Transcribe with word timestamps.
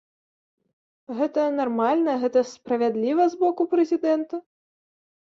Гэта 1.17 1.41
нармальна, 1.57 2.15
гэта 2.23 2.39
справядліва 2.51 3.27
з 3.35 3.37
боку 3.43 3.67
прэзідэнта? 3.75 4.35